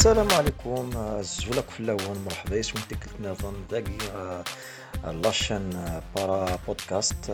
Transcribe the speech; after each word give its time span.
السلام 0.00 0.32
عليكم. 0.32 0.90
الزولك 0.96 1.70
في 1.70 1.80
اللون 1.80 2.24
مرحبا. 2.24 2.56
يسون 2.56 2.82
تكلت 2.88 3.20
نظن 3.20 3.66
داقي 3.70 3.98
لاشين 5.04 5.70
بارا 6.16 6.58
بودكاست 6.66 7.30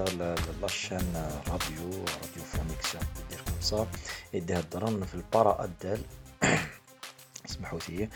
لاشين 0.63 1.13
راديو 1.49 1.91
راديو 1.91 2.43
فونيكس 2.53 2.97
دير 3.31 3.41
كومسا 3.49 3.87
يدي 4.33 4.59
هدرن 4.59 5.05
في 5.05 5.15
البارا 5.15 5.65
ادال 5.65 6.01
اسمحوا 7.49 7.79
لي. 7.89 8.09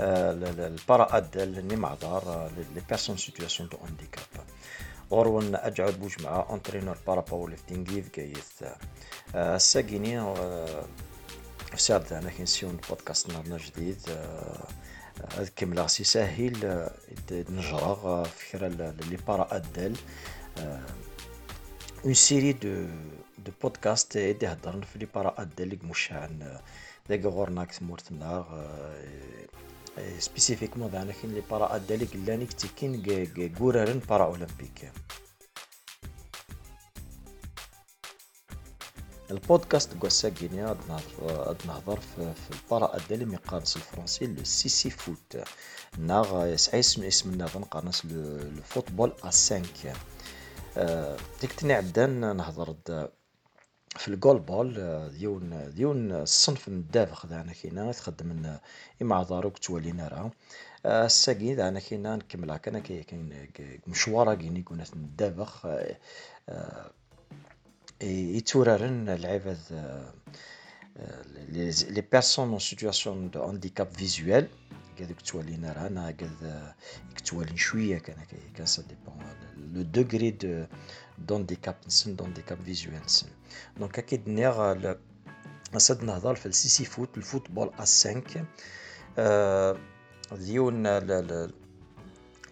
البارا 0.00 1.18
اللي 1.36 1.76
معذار 1.76 2.50
لي 2.74 2.82
بيرسون 2.88 3.16
سيتوياسيون 3.16 3.68
دو 3.68 3.76
هانديكاب. 3.76 4.24
غورون 5.10 5.54
اجعل 5.54 5.92
بوج 5.92 6.22
مع 6.22 6.46
أنترينور 6.50 6.98
بارا 7.06 7.20
باور 7.20 7.50
ليفتينغ 7.50 7.84
في 7.84 8.02
كايث. 8.02 8.62
الساقيني 11.74 12.08
سعد 12.08 12.12
أنا 12.22 12.30
كنسيون 12.30 12.78
بودكاست 12.88 13.28
نهارنا 13.28 13.56
جديد 13.56 14.00
هذا 15.32 15.50
كامل 15.56 15.80
غاسي 15.80 16.04
ساهل 16.04 16.88
نجرى 17.30 18.24
فكرة 18.24 18.68
لي 19.10 19.16
بارا 19.28 19.56
ادال 19.56 19.96
اون 22.04 22.14
سيري 22.14 22.52
دو 22.52 22.86
دو 23.38 23.52
بودكاست 23.62 24.16
يدي 24.16 24.46
هضرن 24.46 24.80
في 24.80 24.98
لي 24.98 25.06
بارا 25.14 25.34
ادال 25.38 25.72
اللي 25.72 25.78
مشاعن 25.82 26.58
ذاك 27.08 27.24
غورناك 27.24 27.72
تمورتنا 27.72 28.44
سبيسيفيكمون 30.18 30.88
ذانا 30.88 31.12
كاين 31.12 31.34
لي 31.34 31.42
بارا 31.50 31.76
ادال 31.76 32.02
اللي 32.02 32.24
قلاني 32.24 32.46
كتكين 32.46 33.26
كورارن 33.58 33.98
بارا 34.08 34.24
أولمبيك. 34.24 34.92
البودكاست 39.30 39.94
قوسا 40.00 40.28
غينيا 40.28 40.76
نهضر 41.66 42.00
في, 42.00 42.32
البارا 42.50 42.96
ادالي 42.96 43.24
مقارنس 43.24 43.76
الفرنسي 43.76 44.44
سيسي 44.44 44.90
فوت. 44.90 45.36
ناغ 45.98 46.46
يسعى 46.46 46.80
اسم 46.80 47.02
اسم 47.02 47.30
النظام 47.30 47.64
قارنس 47.64 48.04
لو 48.04 48.62
فوتبول 48.64 49.12
ا 49.24 49.30
5 49.30 49.62
ديك 51.40 51.52
تني 51.52 51.72
عدان 51.72 52.36
نهضر 52.36 52.74
في 53.96 54.08
الجول 54.08 54.38
بول 54.38 54.74
ديون 55.18 55.72
ديون 55.74 56.12
الصنف 56.12 56.68
الدافخ 56.68 57.26
ذانا 57.26 57.52
كاينة 57.52 57.92
تخدم 57.92 58.56
اما 59.02 59.22
داروك 59.22 59.58
تولينا 59.58 60.08
راه 60.08 60.30
الساقي 60.86 61.54
ذانا 61.54 61.80
كاينة 61.80 62.16
نكملها 62.16 62.56
كان 62.56 62.78
كاين 62.78 63.50
مشوارا 63.86 64.34
كيني 64.34 64.62
كنا 64.62 64.84
ندافخ 68.02 68.36
يتورارن 68.36 69.08
العباد 69.08 69.58
لي 71.90 72.02
بيرسون 72.12 72.48
اون 72.48 72.58
سيتوياسيون 72.58 73.30
دو 73.30 73.42
هانديكاب 73.42 73.88
فيزوال 73.90 74.48
هذوك 75.00 75.20
توالينا 75.20 75.72
رانا 75.72 76.06
قد 76.06 76.74
توالين 77.24 77.56
شوية 77.56 77.98
كان 77.98 78.16
كان 78.56 78.66
سا 78.66 78.82
ديبون 78.82 79.14
لو 79.74 79.82
دوغري 79.82 80.30
دو 80.30 80.64
دونديكاب 81.18 81.76
نسن 81.86 82.16
دونديكاب 82.16 82.58
فيزوال 82.64 83.02
نسن 83.04 83.26
دونك 83.76 83.98
أكيد 83.98 84.28
نيغ 84.28 84.76
اسد 85.76 86.04
نهضر 86.04 86.34
في 86.34 86.46
السيسي 86.46 86.84
فوت 86.84 87.16
الفوتبول 87.16 87.70
ا 87.78 87.84
5 87.84 88.22
ديون 90.32 90.86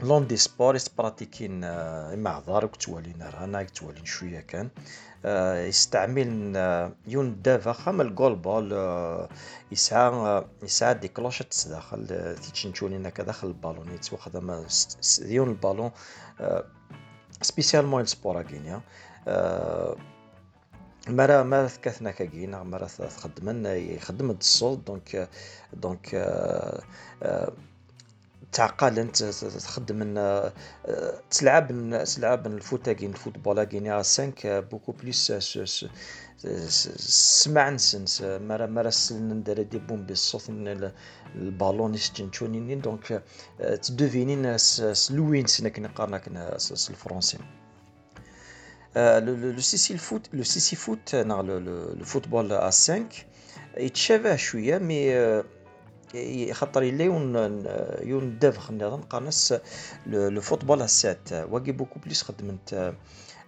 لون 0.00 0.26
دي 0.26 0.36
سبور 0.36 0.76
يتبراتيكين 0.76 1.64
اما 1.64 2.30
عذارك 2.30 2.76
توالينا 2.76 3.30
رانا 3.30 3.62
توالين 3.62 4.04
شوية 4.04 4.40
كان 4.40 4.68
يستعمل 5.68 6.56
يون 7.06 7.42
دافا 7.42 7.72
خام 7.72 8.00
الجول 8.00 8.36
بول 8.36 8.72
يسعى 9.72 10.44
يسعى 10.62 10.94
دي 10.94 11.08
كلوشة 11.08 11.46
داخل 11.66 12.06
تيتشنشولينا 12.42 13.10
كداخل 13.10 13.48
البالون 13.48 13.92
يتوخدم 13.92 14.64
يون 15.20 15.48
البالون 15.48 15.90
سبيسيالمون 17.42 18.02
السبورا 18.02 18.42
كينيا 18.42 18.80
مرا 21.08 21.42
مرا 21.42 21.66
ثكاثنا 21.66 22.10
كاكينا 22.10 22.62
مرا 22.62 22.86
تخدمن 22.86 23.66
يخدم 23.66 24.30
الصوت 24.30 24.78
دونك 24.86 25.28
دونك 25.72 26.14
تعقل 28.56 28.98
أنت 28.98 29.22
تخدم 29.22 30.00
تلعب 31.30 31.66
تلعب 32.04 32.46
الفوتاكين 32.46 33.10
الفوتبولاكين 33.10 34.02
5 34.02 34.60
بوكو 34.60 34.92
بليس 34.92 35.32
سمع 37.42 37.70
نسنس 37.70 38.22
مرا 38.22 38.66
مرا 38.66 38.90
ندير 39.12 39.62
دي 39.62 39.78
بوم 39.78 40.06
بالصوت 40.06 40.50
البالون 41.34 41.94
يسجنتوني 41.94 42.74
دونك 42.74 43.22
تدوفينين 43.82 44.58
سلوين 44.92 45.46
سنك 45.46 45.78
نقارنك 45.78 46.28
الفرنسي. 46.90 47.38
لو 48.96 49.60
سيسي 49.60 49.94
الفوت 49.94 50.28
لو 50.32 50.42
سيسي 50.42 50.76
فوت 50.76 51.14
لو 51.14 52.04
فوتبول 52.04 52.52
آ 52.52 52.70
5 52.70 53.04
يتشابه 53.76 54.36
شوية 54.36 54.78
مي 54.78 55.12
خاطر 56.52 56.82
الا 56.82 57.04
يون 57.04 57.34
يون 58.02 58.38
دافخ 58.38 58.70
نظن 58.70 59.00
قانس 59.00 59.54
لو 60.06 60.40
فوتبول 60.40 60.82
السات 60.82 61.32
واقي 61.32 61.72
بوكو 61.72 61.98
بليس 62.00 62.22
خدمت 62.22 62.94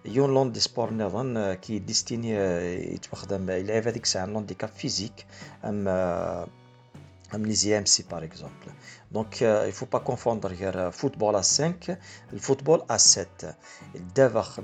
يون 0.05 0.33
لون 0.33 0.51
دي 0.51 0.59
سبور 0.59 0.93
نظن 0.93 1.53
كي 1.53 1.79
ديستيني 1.79 2.31
يتخدم 2.93 3.49
يلعب 3.49 3.87
هذيك 3.87 4.03
الساعة 4.03 4.25
لونديكاب 4.25 4.69
فيزيك 4.69 5.25
أم 5.65 5.87
أم 7.35 7.45
لي 7.45 7.53
زي 7.53 7.77
إم 7.77 7.85
سي 7.85 8.03
باغ 8.11 8.23
اكزومبل 8.23 8.71
دونك 9.11 9.41
يفو 9.41 9.85
با 9.85 9.99
كونفوندر 9.99 10.53
غير 10.53 10.91
فوتبول 10.91 11.35
ا 11.35 11.41
5 11.41 11.97
الفوتبول 12.33 12.85
ا 12.91 12.97
7 12.97 13.27
الدافخ 13.95 14.59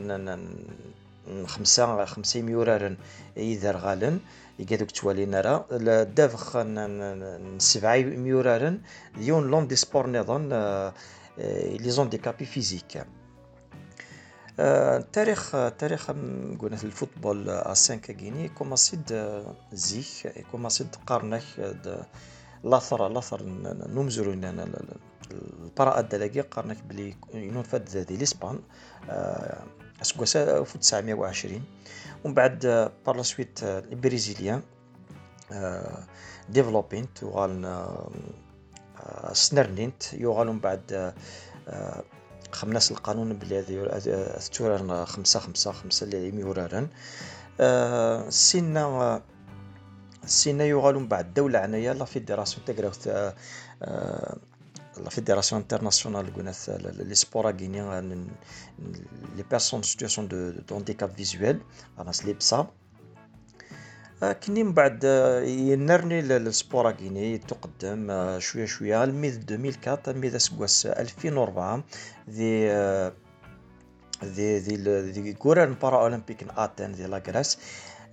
خمسة 1.46 2.06
خمسة 2.06 2.42
ميورارن 2.42 2.98
إذا 3.38 3.72
غالن. 3.72 4.20
يقادوك 4.60 4.92
توالينا 4.92 5.42
راه 5.42 5.66
دافخ 6.04 6.58
سبعة 7.58 7.98
ميورارن 7.98 8.82
ديون 9.18 9.48
لون 9.52 9.68
دي 9.68 9.76
سبور 9.76 10.10
نظن 10.10 10.50
لي 11.84 11.90
زون 11.90 12.10
ديكابي 12.10 12.46
فيزيك. 12.46 13.06
التاريخ 14.60 15.52
تاريخ 15.52 16.12
قلنا 16.60 16.78
الفوتبول 16.84 17.50
ا 17.50 17.68
5 17.68 17.96
كيني 17.96 18.50
كوماسيد 18.50 19.34
زيك 19.74 20.46
كوماسيد 20.52 20.96
قارنك 21.08 21.44
لاثر 22.64 23.08
لاثر 23.08 23.44
نمزرو 23.88 24.34
البراءة 25.32 26.00
الدلاقي 26.00 26.42
قارنك 26.42 26.78
بلي 26.84 27.16
ينون 27.34 27.64
فاد 27.64 27.90
ذي 27.90 28.18
ليسبان 28.18 28.60
اسكواسا 30.02 30.58
1920 30.58 31.64
ومن 32.24 32.34
بعد 32.34 32.92
بار 33.06 33.16
لا 33.16 33.24
سويت 33.24 33.64
البريزيليان 33.64 34.62
ديفلوبينت 36.50 37.24
وغال 37.24 37.86
سنرنينت 39.34 40.14
يوغالو 40.14 40.54
من 40.54 40.60
بعد 40.60 41.14
خمناس 42.52 42.92
القانون 42.92 43.34
بلي 43.34 43.60
هذه 43.60 44.40
تورارن 44.54 45.06
خمسة 45.06 45.40
خمسة 45.40 45.72
خمسة 45.72 46.04
اللي 46.04 46.32
ميورارن 46.32 46.88
سينا 48.30 49.22
سينا 50.26 50.64
يوغالو 50.64 51.00
من 51.00 51.08
بعد 51.08 51.34
دولة 51.34 51.60
عنايا 51.60 51.94
لا 51.94 52.06
فيدراسيون 52.06 52.66
تاكراوت 52.66 53.10
la 55.05 55.11
Fédération 55.11 55.57
internationale 55.57 56.27
les 57.11 57.15
sports 57.15 57.53
guinéens, 57.53 58.03
les 59.37 59.45
personnes 59.45 59.81
en 59.81 59.83
situation 59.83 60.23
de, 60.25 60.41
de 60.67 60.75
handicap 60.75 61.11
visuel, 61.17 61.61
l'EPSA. 62.27 62.71
كني 64.21 64.65
من 64.65 64.73
بعد 64.73 65.05
ينرني 65.45 66.21
السبور 66.21 66.91
كيني 66.91 67.39
تقدم 67.39 68.39
شويه 68.39 68.65
شويه 68.67 69.05
الميد 69.05 69.53
2004 69.53 70.01
الميد 70.09 70.37
سكواس 70.37 70.87
2004 70.87 71.85
ذي 72.31 72.69
ذي 74.25 74.59
ذي 74.59 75.01
ذي 75.01 75.33
كوران 75.33 75.75
بارا 75.75 76.03
اولمبيك 76.03 76.47
اتن 76.57 76.93
ذي 76.93 77.07
لاكراس 77.07 77.59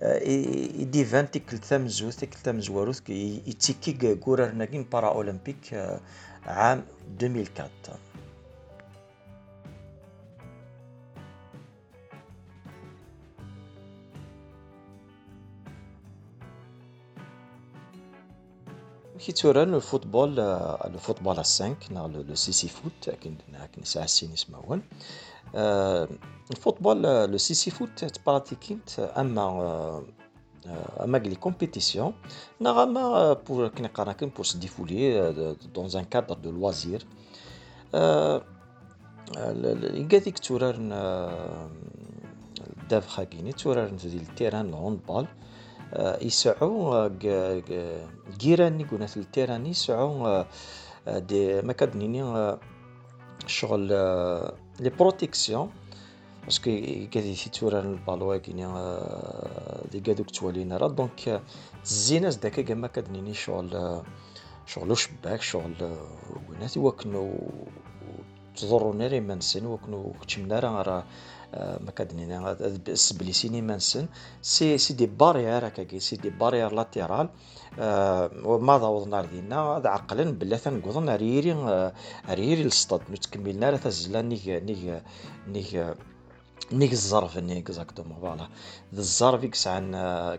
يديفان 0.01 1.31
تيكل 1.31 1.57
ثمزوث 1.57 2.15
تيكل 2.15 2.37
ثمزواروث 2.37 3.09
يتيكي 3.09 4.15
كوران 4.15 4.57
ناكين 4.57 4.83
بارا 4.83 5.07
اولمبيك 5.09 5.97
عام 6.45 6.83
2004 7.21 7.69
كي 19.19 19.31
تورا 19.31 19.65
لو 19.65 19.79
فوتبول 19.79 20.35
لو 20.35 20.97
فوتبول 20.99 21.35
5 21.35 21.75
لو 21.91 22.35
سي 22.35 22.51
سي 22.51 22.67
فوت 22.67 23.09
كاين 23.09 23.37
ساعة 23.83 24.03
السين 24.03 24.33
يسمعون 24.33 24.81
الفوتبول 26.51 27.03
لو 27.03 27.37
سي 27.37 27.53
سي 27.53 27.71
فوت 27.71 28.05
تبراتيكينت 28.05 28.99
أما 28.99 30.03
أما 31.03 31.17
لي 31.17 31.35
كومبيتيسيون 31.35 32.13
نغما 32.61 33.33
بور 33.33 33.67
كي 33.67 33.83
نقرا 33.83 34.11
كان 34.11 34.29
بور 34.29 34.45
se 34.45 34.57
défouler 34.57 35.33
dans 35.73 35.97
un 35.97 36.03
cadre 36.03 36.35
de 36.35 36.49
loisir. 36.49 37.05
يقاذيك 39.33 40.39
تورارن 40.39 40.89
داف 42.89 43.07
خاكيني 43.07 43.51
تورارن 43.51 43.97
في 43.97 44.05
التيران 44.05 44.69
الهوندبال 44.69 45.27
يسعو 46.21 47.09
كيران 48.39 48.81
يقولنا 48.81 49.05
في 49.05 49.17
التيران 49.17 49.65
يسعو 49.65 50.45
دي 51.07 51.61
مكادنيني 51.61 52.57
شغل 53.47 53.87
لي 54.79 54.89
بروتيكسيون. 54.99 55.69
باسكو 56.43 56.71
كادي 57.11 57.35
في 57.35 57.49
توران 57.49 57.93
البالوا 57.93 58.37
دي 59.91 59.99
كادوك 59.99 60.29
توالينا 60.29 60.77
راه. 60.77 60.87
دونك 60.87 61.41
الزيناس 61.83 62.35
داكا 62.35 62.61
كاما 62.61 62.87
كدنيني 62.87 63.33
شغل 63.33 64.01
شغل 64.65 64.97
شباك 64.97 65.41
شغل 65.41 65.97
ويناتي 66.49 66.79
وكنو 66.79 67.33
تضرو 68.55 68.93
ناري 68.93 69.19
منسن 69.19 69.65
وكنو 69.65 70.13
كتشمنا 70.21 70.59
راه 70.59 71.03
ما 71.85 71.91
كدنينا 71.91 72.57
سبليسيني 72.93 73.61
منسن. 73.61 74.05
سي 74.41 74.77
سي 74.77 74.93
دي 74.93 75.05
باريير 75.05 75.67
هكاكي 75.67 75.99
سي 75.99 76.15
دي 76.15 76.29
باريير 76.29 76.73
لاتيرال. 76.73 77.29
وما 78.45 78.77
ضوضنا 78.77 79.21
دينا 79.21 79.59
هذا 79.59 79.89
عقلا 79.89 80.31
بلا 80.31 80.57
تنقضن 80.57 81.09
ريري 81.09 81.53
ريري 82.29 82.61
السطاد 82.61 83.01
نتكملنا 83.11 83.69
راه 83.69 83.77
تزلا 83.77 84.21
نيك 84.21 84.47
نيك 84.47 85.03
نيك 85.47 85.95
نيك 86.71 86.91
الزرف 86.91 87.37
ني 87.37 87.59
اكزاكتومون 87.59 88.19
فوالا 88.19 88.47
الزرف 88.93 89.43
يسعن 89.43 89.91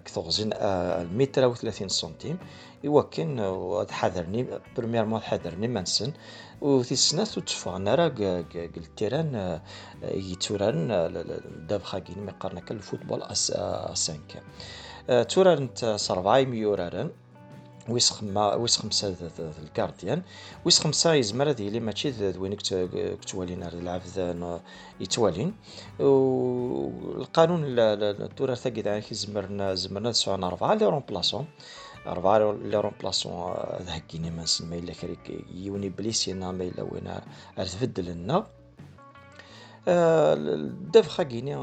كثوغزين 0.04 0.52
المتر 0.52 1.46
و 1.46 1.54
30 1.54 1.88
سنتيم. 1.88 2.38
إوا 2.86 3.02
كان 3.02 3.86
حذرني 3.90 4.46
برومييرمون 4.76 5.20
حذرني 5.20 5.68
منسن 5.68 6.12
و 6.60 6.82
تيسناث 6.82 7.34
تفغنا 7.34 7.94
راه 7.94 8.14
التيران 8.54 9.60
يتوران 10.02 10.88
داب 11.68 11.82
خاكين 11.82 12.26
مقارنة 12.26 12.60
كالفوتبول 12.60 13.22
أس 13.22 13.52
5 13.52 14.18
توران 15.22 15.68
سربعاي 15.96 16.46
ميورارن 16.46 17.10
ويس 17.88 18.10
خما 18.10 18.54
ويس 18.54 18.76
خمسة 18.76 19.16
الكارديان. 19.62 20.22
ويس 20.64 20.80
خمسة 20.80 21.14
يزمر 21.14 21.50
هذه 21.50 21.68
اللي 21.68 21.80
ماشي 21.80 22.38
وين 22.38 22.54
كتوالين 23.22 23.62
يلعب 23.62 24.00
يتوالين. 25.00 25.54
والقانون 26.00 27.64
التورا 27.64 28.54
ثاقي 28.54 29.00
كي 29.00 29.14
زمرنا 29.14 29.74
زمرنا 29.74 30.12
تسعون 30.12 30.44
أربعة 30.44 30.72
اللي 30.72 30.86
رومبلاسون 30.86 31.46
أربعة 32.06 32.50
اللي 32.50 32.80
رومبلاسون 32.80 33.54
ذهكيني 33.80 34.30
ما 34.30 34.42
نسمى 34.42 34.78
إلا 34.78 34.92
كريك 34.92 35.44
يوني 35.54 35.88
بليسينا 35.88 36.52
ما 36.52 36.64
إلا 36.64 36.82
وين 36.82 37.20
تبدل 37.56 38.04
لنا. 38.04 38.46
الدفخة 39.88 41.22
كيني 41.22 41.56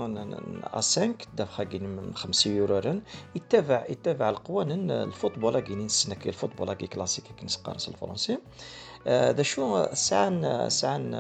5 0.73 1.03
الدفخة 1.03 1.63
كيني 1.63 1.88
من 1.88 2.15
5 2.15 2.51
يورو 2.51 3.01
يتبع 3.35 3.85
يتبع 3.89 4.29
القوانين. 4.29 4.91
الفوتبول 4.91 5.59
كيني 5.59 5.85
نسنك 5.85 6.27
الفوتبول 6.27 6.73
كي 6.73 6.88
كلاسيك 6.88 7.25
كي 7.25 7.45
نسقارس 7.45 7.89
الفرنسي. 7.89 8.38
ذا 9.07 9.41
شو 9.41 9.85
ساعن 9.94 10.69
ساعن 10.69 11.12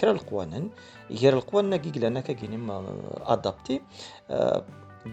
كرا 0.00 0.10
القوانين. 0.10 0.70
غير 1.10 1.32
القوانين 1.32 1.76
كي 1.76 2.00
لنا 2.00 2.20
كيني 2.20 2.84
أدابتي. 3.20 3.82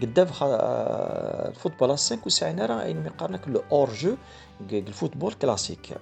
قدام 0.02 0.28
الفوتبول 0.42 1.88
5 1.88 2.18
وساعنا 2.26 2.66
راه 2.66 2.82
اين 2.82 3.04
مقارنك 3.04 3.48
لو 3.48 3.62
أور 3.72 3.90
جو 3.94 4.16
الفوتبول 4.72 5.32
كلاسيك. 5.32 5.98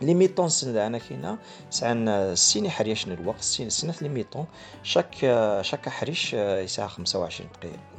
لي 0.00 0.14
ميطون 0.14 0.46
السنة 0.46 0.72
داعنا 0.72 0.98
كاينة 0.98 1.38
سعنا 1.70 2.34
سيني 2.34 2.70
حريش 2.70 3.06
الوقت 3.06 3.40
سين 3.40 3.70
سنة 3.70 3.94
لي 4.02 4.08
ميطون 4.08 4.46
شاك 4.82 5.14
شاك 5.60 5.88
حريش 5.88 6.34
يساع 6.34 6.86
خمسة 6.86 7.18
وعشرين 7.20 7.50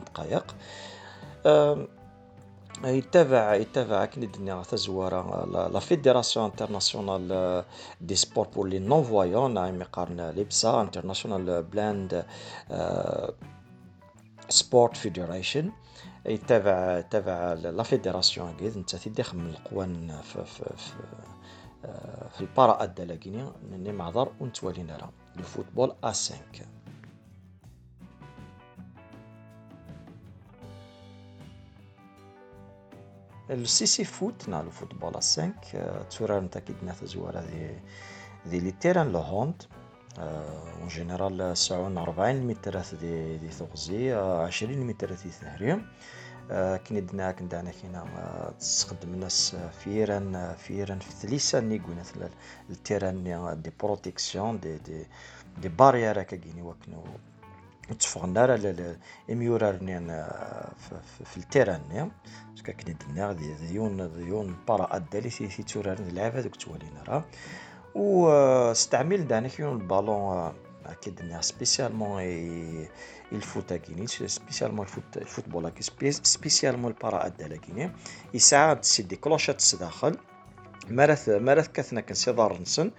دقائق 0.06 0.56
يتابع 2.84 3.56
يتابع 3.56 4.06
كي 4.06 4.20
الدنيا 4.20 4.64
تزوار 4.64 5.46
لا 5.70 5.80
فيدراسيون 5.80 6.46
انترناسيونال 6.46 7.64
دي 8.02 8.16
سبور 8.16 8.48
بور 8.48 8.68
لي 8.68 8.80
نون 8.80 9.04
فوايون 9.04 9.54
نايم 9.54 9.82
يقارن 9.82 10.22
ليبسا 10.30 10.82
انترناسيونال 10.82 11.64
بلاند 11.64 12.26
سبورت 14.50 14.98
فيدريشن 14.98 15.72
يتابع 16.26 16.98
يتابع 16.98 17.54
لا 17.54 17.84
فيدراسيون 17.84 18.54
كيد 18.58 18.78
انت 18.78 18.96
تيدخل 18.96 19.38
من 19.38 19.50
القوان 19.50 20.22
في, 20.24 20.46
في 20.46 20.96
في 22.30 22.42
البارا 22.42 22.84
الدلاكيني 22.84 23.52
نني 23.72 23.92
معذر 23.92 24.32
ونتوالينا 24.40 24.98
راه 24.98 25.12
لو 25.36 25.44
فوتبول 25.44 25.96
ا 26.04 26.12
5 26.12 26.36
السيسي 33.50 34.04
فوت 34.04 34.50
نا 34.50 34.64
لو 34.64 34.70
فوتبول 34.70 35.16
ا 35.16 35.20
5 35.20 35.52
تورا 36.18 36.40
نتا 36.40 36.60
كي 36.60 36.74
دنا 36.82 36.96
زوار 37.04 37.40
هذه 37.40 37.80
دي 38.46 38.60
لي 38.60 38.72
تيران 38.72 39.12
لو 39.12 39.20
هوند 39.20 39.64
اون 40.18 40.88
جينيرال 40.88 41.58
سعون 41.58 41.98
40 41.98 42.48
متر 42.48 42.82
دي 43.02 43.38
دي 43.38 43.50
ثغزي 43.50 44.14
20 44.14 44.88
متر 44.88 45.08
دي 45.08 45.30
ثهري 45.30 45.86
كني 46.50 47.02
دنا 47.02 47.32
كندانا 47.32 47.72
كينا 47.72 48.06
تستخدم 48.60 49.14
الناس 49.14 49.56
فيران 49.84 50.54
فيران 50.58 51.00
في 51.00 51.12
ثليسة 51.12 51.60
ني 51.60 51.78
قلنا 51.78 52.30
التيران 52.70 53.62
دي 53.62 53.72
بروتيكسيون 53.84 54.60
دي 54.60 54.78
دي 54.78 55.06
دي 55.62 55.70
باريير 55.70 56.24
كاكيني 56.24 56.62
وكنو 56.62 57.04
تفغنا 58.00 58.98
اميورار 59.30 59.78
في, 59.78 61.26
في 61.26 61.38
التيران 61.38 62.12
باسكو 62.52 62.72
كني 62.84 62.98
دنا 63.08 63.34
ديون 63.34 64.14
ديون 64.16 64.56
بارا 64.68 64.96
ادالي 64.96 65.30
في 65.30 65.64
تورار 65.64 65.98
العاب 66.00 66.36
هذوك 66.36 66.56
توالينا 66.56 67.04
راه 67.08 67.24
و 67.96 68.30
استعمل 68.72 69.28
دانا 69.28 69.48
كيون 69.48 69.82
البالون 69.82 70.54
أكيد 70.86 71.38
سبيسيالمون 71.40 72.22
الفوت 73.32 73.74
كيني 73.74 74.08
سبيسيالمون 74.08 74.86
الفوت 74.86 75.18
الفوتبول 75.18 75.72
سبيسيالمون 76.10 76.92
البارا 76.92 77.26
أدا 77.26 77.58
كيني 77.58 77.92
يساعد 78.34 78.82
تسدي 78.82 79.16
كلوشات 79.16 79.58
تسداخل 79.58 80.18
مرث 80.90 81.30
مرث 81.30 81.68
كثنا 81.68 82.02
كنسيدار 82.02 82.62
نسن. 82.62 82.92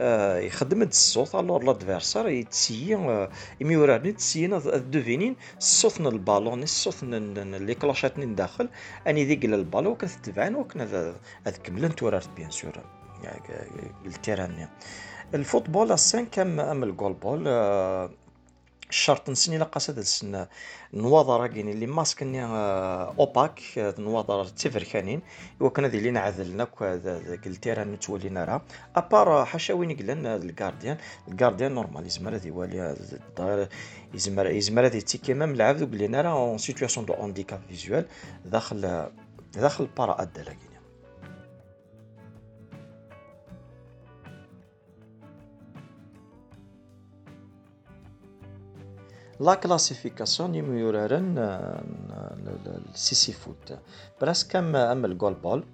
آه 0.00 0.38
يخدم 0.38 0.82
الصوت 0.82 1.34
ألور 1.34 1.64
لادفيرسار 1.64 2.28
يتسيي 2.28 2.94
آه 2.94 3.30
يميوراني 3.60 4.12
تسيينا 4.12 4.58
دوفينين 4.76 5.36
الصوت 5.58 6.00
البالون 6.00 6.62
الصوت 6.62 7.04
لي 7.04 7.74
كلاشات 7.74 8.20
داخل. 8.20 8.68
أني 9.06 9.24
ذيك 9.24 9.44
البالون 9.44 9.94
كتتبعن 9.94 10.54
وكنا 10.54 11.14
هذ 11.46 11.56
كملن 11.56 11.94
تورارت 11.94 12.28
بيان 12.36 12.50
سور. 12.50 12.72
التيران 14.06 14.68
الفوتبول 15.34 15.92
السان 15.92 16.26
كم 16.26 16.60
أم 16.60 16.82
الجول 16.82 17.12
بول؟ 17.12 17.48
الشرط 18.90 19.30
نسني 19.30 19.58
لا 19.58 19.64
قصد 19.64 19.98
السن 19.98 20.46
نواضر 20.94 21.46
كاين 21.46 21.68
اللي 21.68 21.86
ماسك 21.86 22.22
ني 22.22 22.44
أوباك 23.18 23.60
نواضر 23.98 24.44
تفركانين 24.44 25.20
وكان 25.60 25.86
ذي 25.86 26.00
لينا 26.00 26.20
عذلنا 26.20 26.64
قلتيرا 27.44 27.84
نتولينا 27.84 28.44
راه 28.44 28.62
أبار 28.96 29.44
حاشا 29.44 29.74
وين 29.74 29.96
قلن 29.96 30.26
الكارديان 30.26 30.96
الكارديان 31.28 31.72
نورمال 31.72 32.06
يزمر 32.06 32.34
هذي 32.34 32.50
والي 32.50 32.96
يزمر 34.14 34.46
يزمر 34.46 34.86
هذي 34.86 35.00
تيكي 35.00 35.34
مام 35.34 35.56
لعب 35.56 35.76
قلنا 35.76 36.20
راه 36.20 36.32
اون 36.32 36.58
سيتوياسيون 36.58 37.06
دو 37.06 37.12
هانديكاب 37.12 37.60
فيزوال 37.68 38.06
داخل 38.44 39.08
داخل 39.54 39.88
بارا 39.96 40.22
أدى 40.22 40.40
لا 49.40 49.54
كلاسيفيكاسيون 49.54 50.54
يورارن 50.54 51.38
السيسي 52.94 53.32
فوت 53.32 53.78
براسك 54.20 54.56
ام 54.56 55.04
الجول 55.04 55.34
بول 55.34 55.64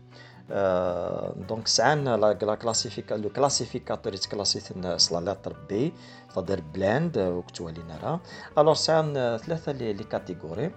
دونك 1.49 1.69
سعان 1.69 2.09
لا 2.09 2.33
كلاسيفيكا 2.33 3.15
لو 3.15 3.29
كلاسيفيكاتور 3.29 4.15
يتكلاسيث 4.15 4.73
صلا 4.97 5.31
لتر 5.33 5.57
بي 5.69 5.93
تقدر 6.29 6.61
بلاند 6.61 7.19
وكتوالينا 7.19 7.99
راه 8.03 8.21
الوغ 8.59 8.75
سعان 8.75 9.37
ثلاثة 9.37 9.73
لي 9.73 10.05
كاتيجوري 10.05 10.71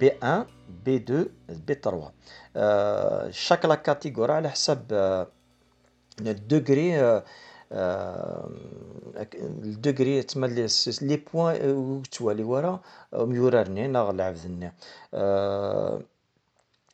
بي 0.00 0.12
1 0.22 0.46
بي 0.84 0.96
2 0.96 1.26
بي 1.48 1.74
3 2.54 3.30
شاك 3.30 3.64
لا 3.64 3.74
كاتيجوري 3.74 4.32
على 4.32 4.50
حساب 4.50 4.92
الدوغري 6.20 7.22
الدوغري 9.22 10.22
تما 10.22 10.46
لي 10.46 11.16
بوان 11.16 12.02
توالي 12.02 12.44
ورا 12.44 12.80
ميورارني 13.12 13.86
ناغ 13.88 14.10
العبدني 14.10 14.72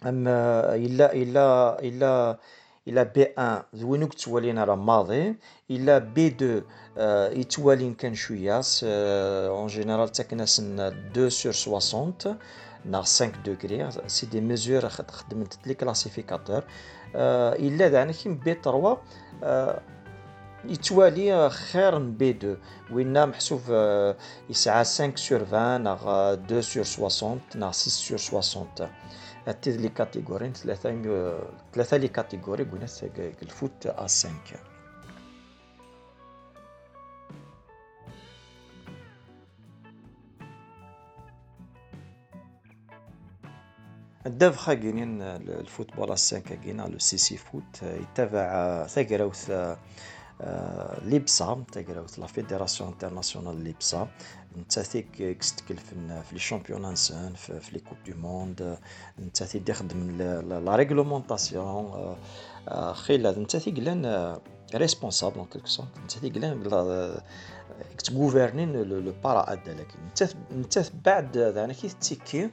أما 0.07 0.75
إلا 0.75 1.13
إلا 1.13 1.79
إلا 1.81 2.39
إلا 2.89 3.03
بي 3.03 3.25
أن 3.25 3.63
وين 3.83 4.09
توالين 4.09 4.59
راه 4.59 4.75
ماضي 4.75 5.35
إلا 5.71 5.99
بي 5.99 6.29
دو 6.29 6.61
يتوالين 7.41 7.95
كان 7.95 8.15
شوية 8.15 8.61
اون 8.83 9.67
جينيرال 9.67 10.09
تاكناس 10.09 10.61
دو 11.15 11.29
سور 11.29 11.53
سواسونت 11.53 12.37
نا 12.85 13.03
5 13.03 13.27
دوغري 13.45 13.91
سي 14.07 14.27
دي 14.27 14.41
ميزور 14.41 14.89
خدمت 14.89 15.67
لي 15.67 15.75
كلاسيفيكاتور 15.75 16.65
إلا 17.15 17.89
دعنا 17.89 18.13
كيم 18.13 18.39
بي 18.39 18.55
3 18.65 18.99
يتوالي 20.69 21.51
خير 21.51 21.99
من 21.99 22.17
بي 22.17 22.31
2 22.31 22.57
وين 22.93 23.27
محسوب 23.27 23.61
يسعى 24.51 24.85
5 24.85 25.13
سور 25.17 25.45
20 25.45 25.83
نا 25.83 26.35
2 26.35 26.63
سور 26.63 26.85
60 26.85 27.41
نا 27.55 27.73
6 27.73 28.17
سور 28.19 28.41
60 28.41 28.67
هاد 29.47 29.69
لي 29.69 29.89
كاتيجوري 29.89 30.53
ثلاثة 30.55 30.91
ثلاثة 31.75 31.97
لي 31.97 32.09
كاتيجوري 32.09 32.65
قلنا 32.65 32.87
الفوت 33.43 33.87
آ 33.87 34.01
5 34.01 34.29
الدافخا 44.27 44.75
كاينين 44.75 45.23
الفوتبول 45.23 46.09
آ 46.09 46.11
5 46.11 46.39
كاين 46.39 46.81
لو 46.81 46.99
سي 46.99 47.17
سي 47.17 47.37
فوت 47.37 47.83
يتابع 47.83 48.87
ثقراوث 48.87 49.51
ليبسا 51.03 51.65
تقراوث 51.73 52.19
لا 52.19 52.27
فيدراسيون 52.27 52.91
انترناسيونال 52.91 53.65
ليبسا. 53.65 54.09
نتاثيك 54.59 55.39
كستكل 55.39 55.77
في 55.77 56.33
لي 56.33 56.39
شامبيون 56.39 56.93
نسان 56.93 57.35
في 57.35 57.73
لي 57.73 57.79
كوب 57.79 57.99
دو 58.07 58.17
موند 58.17 58.79
نتاثي 59.19 59.63
يخدم 59.69 60.11
لا 60.65 60.77
ريغلومونطاسيون 60.77 62.17
خلال 62.93 63.43
نتاثي 63.43 63.71
قلان 63.71 64.37
ريسبونسابل 64.75 65.39
ان 65.39 65.45
كيلكو 65.45 65.67
سونت 65.67 65.89
نتاثي 66.05 66.31
قلان 66.31 66.63
كتغوفرنين 67.99 68.73
لو 68.73 69.13
بارا 69.25 69.53
اد 69.53 69.69
لكن 69.69 69.99
نتاث 70.53 70.93
بعد 71.05 71.37
ذاك 71.39 71.71
كي 71.71 71.89
تيكي 71.89 72.51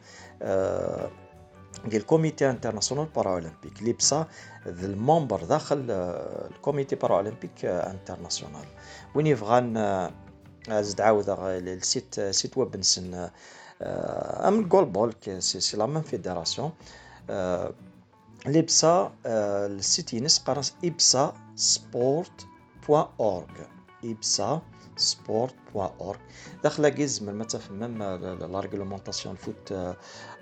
ديال 1.86 2.02
الكوميتي 2.02 2.50
انترناسيونال 2.50 3.06
بارالمبيك 3.06 3.80
اللي 3.80 3.94
بصا 3.94 4.28
الممبر 4.66 5.44
داخل 5.44 5.86
الكوميتي 6.52 6.96
بارالمبيك 6.96 7.66
انترناسيونال 7.66 8.66
وين 9.16 9.28
يبغى 9.28 9.62
زد 10.70 11.02
عاود 11.02 11.30
السيت 11.30 12.20
سيت 12.20 12.58
ويب 12.58 12.78
نسن 12.78 13.30
أم 13.82 14.62
جول 14.68 14.86
بول 14.86 15.14
سي 15.40 15.78
لا 15.78 15.86
ميم 15.86 16.02
فيدراسيون 16.02 16.72
اللي 18.46 18.62
بصا 18.62 19.14
السيت 19.26 20.14
ينس 20.14 20.40
قراص 20.40 20.74
ابسا 20.86 21.34
سبورت 21.56 22.46
بوان 22.88 23.06
أورغ. 23.20 23.46
ابسا 24.06 24.62
sport.org 25.00 26.18
داخله 26.64 26.90
كيز 26.90 27.24
ما 27.24 27.44
تفهمم 27.44 28.04
لا 28.04 28.60
ريغلومونطاسيون 28.60 29.36
الفوت 29.36 29.72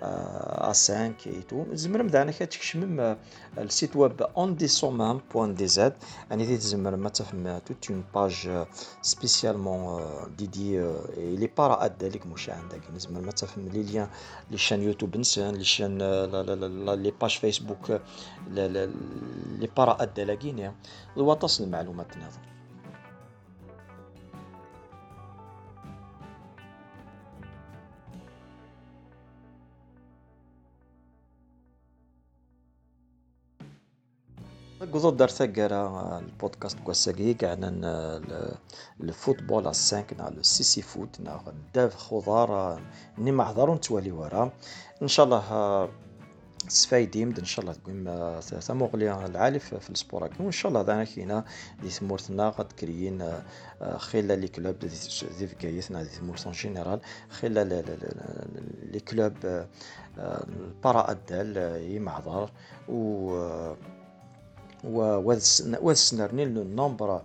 ا 0.02 0.72
5 0.72 1.04
اي 1.26 1.42
تو 1.48 1.64
زمر 1.72 2.02
مدانا 2.02 2.32
كتكشمم 2.32 3.16
السيت 3.58 3.96
ويب 3.96 4.22
اون 4.22 4.56
دي 4.56 4.68
سومان 4.68 5.20
بوان 5.34 5.54
دي 5.54 5.66
زاد 5.66 5.94
يعني 6.30 6.46
دي 6.46 6.56
تزمر 6.56 6.96
ما 6.96 7.08
تفهم 7.08 7.58
توت 7.58 7.90
اون 7.90 8.04
باج 8.14 8.64
سبيسيالمون 9.02 10.02
ديدي 10.38 10.80
لي 11.16 11.50
بارا 11.58 11.84
اد 11.84 12.04
ليك 12.04 12.26
مش 12.26 12.50
عندك. 12.50 12.80
زمر 12.96 13.20
ما 13.20 13.32
تفهم 13.32 13.68
لي 13.68 13.82
ليان 13.82 14.08
لي 14.50 14.58
شان 14.58 14.82
يوتيوب 14.82 15.16
نسان 15.16 15.54
لي 15.54 15.64
شان 15.64 15.98
لي 17.02 17.12
باج 17.20 17.38
فيسبوك 17.38 18.00
لي 18.50 19.68
بارا 19.76 20.02
اد 20.02 20.20
لاكينيا 20.20 20.74
الوطاس 21.16 21.60
المعلومات 21.60 22.16
نظر 22.16 22.49
قصد 34.80 35.16
دار 35.16 35.28
ثقرا 35.28 36.18
البودكاست 36.18 36.78
كواساكي 36.80 37.34
كاعنا 37.34 37.68
الفوتبول 39.00 39.62
على 39.62 39.70
السانك 39.70 40.12
نا 40.18 40.32
سي 40.42 40.64
سي 40.64 40.82
فوت 40.82 41.20
نا 41.20 41.40
داف 41.74 41.96
خضار 41.96 42.80
ني 43.18 43.32
ما 43.32 43.44
حضروا 43.44 43.74
نتوالي 43.74 44.12
ورا. 44.12 44.50
إن 45.02 45.08
شاء 45.08 45.26
الله 45.26 45.88
سفايدي 46.68 47.24
مد 47.24 47.38
إن 47.38 47.44
شاء 47.44 47.60
الله 47.64 47.72
تقوم 47.72 48.40
ثموغلي 48.40 49.26
العالي 49.26 49.58
في 49.58 49.90
السبور 49.90 50.30
وإن 50.40 50.50
شاء 50.50 50.68
الله 50.68 50.82
دانا 50.82 51.04
كينا 51.04 51.44
دي 51.82 51.90
ثمورتنا 51.90 52.54
غاد 52.58 52.72
كريين 52.72 53.32
خلال 53.96 54.38
لي 54.38 54.48
كلوب 54.48 54.78
دي 54.78 55.46
فكايتنا 55.46 56.02
دي 56.02 56.08
ثمورت 56.08 56.44
اون 56.44 56.52
جينيرال 56.52 57.00
خلال 57.30 57.68
لي 58.92 59.00
كلوب 59.00 59.66
البارا 60.18 61.10
ادال 61.10 61.82
يمعذر 61.82 62.50
و 62.88 63.74
وهذا 64.84 65.40
السنرني 65.90 66.42
النومبر 66.42 67.22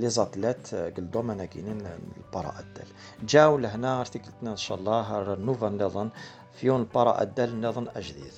لي 0.00 0.08
زاتليت 0.10 0.74
قل 0.74 1.10
دومانا 1.10 1.44
كاينين 1.44 1.80
البارا 2.16 2.54
ادال 2.58 2.88
جاو 3.22 3.58
لهنا 3.58 4.00
ارتكلتنا 4.00 4.50
إن 4.50 4.56
شاء 4.56 4.78
الله 4.78 5.34
نوفا 5.34 5.68
نظن 5.68 6.08
فيون 6.52 6.80
البارا 6.80 7.22
ادال 7.22 7.60
نظن 7.60 7.88
أجديد. 7.96 8.32